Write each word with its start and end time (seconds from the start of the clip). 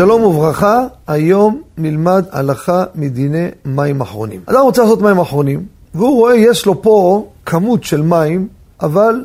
שלום 0.00 0.22
וברכה, 0.22 0.86
היום 1.06 1.62
נלמד 1.78 2.24
הלכה 2.30 2.84
מדיני 2.94 3.46
מים 3.64 4.00
אחרונים. 4.00 4.40
אדם 4.46 4.60
רוצה 4.60 4.82
לעשות 4.82 5.02
מים 5.02 5.18
אחרונים, 5.18 5.66
והוא 5.94 6.14
רואה, 6.14 6.36
יש 6.36 6.66
לו 6.66 6.82
פה 6.82 7.26
כמות 7.46 7.84
של 7.84 8.02
מים, 8.02 8.48
אבל 8.82 9.24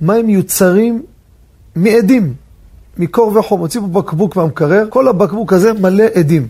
מים 0.00 0.26
מיוצרים 0.26 1.02
מעדים, 1.76 2.34
מקור 2.98 3.36
וחום. 3.36 3.60
הוציא 3.60 3.80
פה 3.80 3.86
בקבוק 3.86 4.36
מהמקרר, 4.36 4.86
כל 4.90 5.08
הבקבוק 5.08 5.52
הזה 5.52 5.72
מלא 5.72 6.04
עדים. 6.14 6.48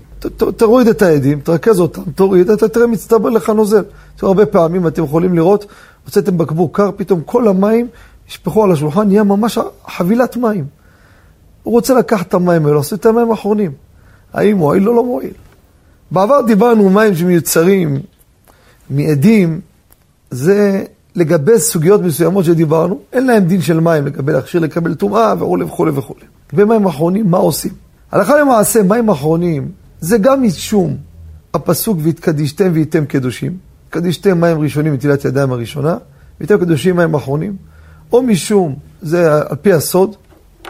תוריד 0.57 0.89
את 0.89 1.03
העדים, 1.03 1.41
תרכז 1.41 1.81
אותם, 1.81 2.03
תוריד, 2.15 2.51
אתה 2.51 2.69
תראה 2.69 2.87
מצטבר 2.87 3.29
לך 3.29 3.51
נוזל. 3.51 3.83
זה 4.21 4.27
הרבה 4.27 4.47
פעמים, 4.47 4.87
אתם 4.87 5.05
יכולים 5.05 5.35
לראות, 5.35 5.67
הוצאתם 6.05 6.39
בקבוק 6.39 6.77
קר, 6.77 6.91
פתאום 6.97 7.21
כל 7.27 7.49
המים 7.49 7.87
נשפכו 8.29 8.65
על 8.65 8.73
השולחן, 8.73 9.09
נהיה 9.09 9.23
ממש 9.23 9.59
חבילת 9.89 10.37
מים. 10.37 10.84
הוא 11.65 11.73
רוצה 11.75 11.95
לקחת 11.95 12.29
את 12.29 12.35
המים 12.35 12.67
האלו, 12.67 12.81
עשו 12.81 12.97
את 12.97 13.07
המים 13.07 13.31
האחרונים. 13.31 13.73
האם 14.33 14.57
מועיל 14.57 14.89
או 14.89 14.95
לא 14.95 15.05
מועיל? 15.05 15.33
בעבר 16.11 16.41
דיברנו 16.47 16.91
מים 16.91 17.15
שמיוצרים 17.15 18.01
מעדים, 18.91 19.61
זה 20.31 20.85
לגבי 21.17 21.59
סוגיות 21.59 22.01
מסוימות 22.01 22.45
שדיברנו, 22.45 23.01
אין 23.13 23.27
להם 23.27 23.45
דין 23.45 23.61
של 23.61 23.81
מים 23.81 24.07
לגבי 24.07 24.33
להכשיר 24.33 24.61
לקבל 24.61 24.95
טומאה 24.95 25.35
וכולי 25.39 25.65
וכולי 25.65 25.91
וכולי. 25.95 26.25
במים 26.53 26.87
אחרונים, 26.87 27.31
מה 27.31 27.39
עושים? 27.39 27.73
הלכה 28.13 28.41
למעשה, 28.41 28.83
מים 28.83 29.09
אחרונים 29.09 29.71
זה 30.01 30.19
גם 30.19 30.43
משום 30.43 30.97
הפסוק 31.55 31.99
והתקדישתם 32.03 32.71
והייתם 32.73 33.05
קדושים, 33.05 33.57
קדישתם 33.91 34.41
מים 34.41 34.61
ראשונים 34.61 34.93
מטילת 34.95 35.25
ידיים 35.25 35.53
הראשונה, 35.53 35.97
והייתם 36.41 36.59
קדושים 36.59 36.97
מים 36.97 37.15
אחרונים, 37.15 37.57
או 38.13 38.23
משום, 38.23 38.77
זה 39.03 39.35
על 39.35 39.57
פי 39.63 39.73
הסוד, 39.73 40.17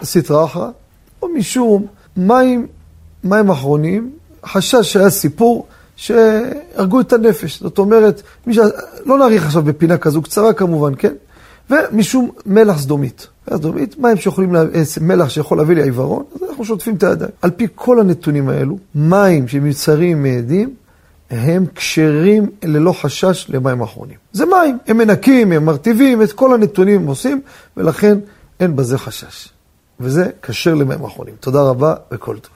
סטרא 0.03 0.45
אחרא, 0.45 0.69
משום 1.35 1.87
מים, 2.17 2.67
מים 3.25 3.51
אחרונים, 3.51 4.11
חשש 4.47 4.93
שהיה 4.93 5.11
סיפור 5.11 5.67
שהרגו 5.97 7.01
את 7.01 7.13
הנפש. 7.13 7.61
זאת 7.63 7.79
אומרת, 7.79 8.23
ש... 8.51 8.59
לא 9.07 9.19
נאריך 9.19 9.47
עכשיו 9.47 9.63
בפינה 9.63 9.99
כזו 9.99 10.23
קצרה 10.23 10.53
כמובן, 10.53 10.93
כן? 10.99 11.13
ומשום 11.71 12.31
מלח 12.47 12.79
סדומית. 12.79 13.27
מלח 13.49 13.59
סדומית, 13.59 13.99
מים 13.99 14.17
שיכולים, 14.17 14.55
לה... 14.55 14.61
אה, 14.61 14.83
מלח 15.01 15.29
שיכול 15.29 15.59
להביא 15.59 15.77
לי 15.77 15.83
עיוורון, 15.83 16.25
אז 16.35 16.49
אנחנו 16.49 16.65
שוטפים 16.65 16.95
את 16.95 17.03
הידיים. 17.03 17.31
על 17.43 17.51
פי 17.51 17.67
כל 17.75 18.01
הנתונים 18.01 18.49
האלו, 18.49 18.79
מים 18.95 19.49
שמיוצרים 19.49 20.23
מעדים, 20.23 20.75
הם 21.31 21.67
כשרים 21.75 22.51
ללא 22.63 22.93
חשש 22.93 23.47
למים 23.49 23.81
אחרונים. 23.83 24.17
זה 24.33 24.47
מים, 24.47 24.79
הם 24.87 24.99
מנקים, 24.99 25.53
הם 25.53 25.65
מרטיבים, 25.65 26.23
את 26.23 26.33
כל 26.33 26.55
הנתונים 26.55 27.01
הם 27.01 27.07
עושים, 27.07 27.41
ולכן 27.77 28.19
אין 28.61 28.77
בזה 28.77 28.99
חשש. 28.99 29.54
וזה 30.01 30.31
כשר 30.43 30.75
למים 30.75 31.05
אחרונים. 31.05 31.35
תודה 31.41 31.63
רבה 31.63 31.95
וכל 32.13 32.39
טוב. 32.39 32.55